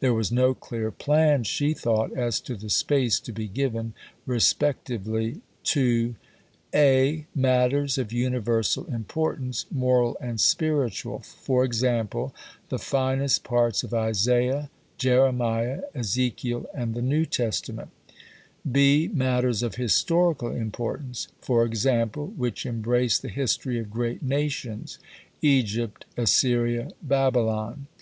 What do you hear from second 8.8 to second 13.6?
importance, moral and spiritual (e.g. the finest